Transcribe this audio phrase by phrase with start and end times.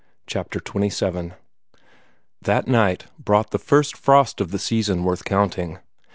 [0.25, 1.33] CHAPTER XXVII
[2.41, 5.77] That night brought the first frost of the season worth counting.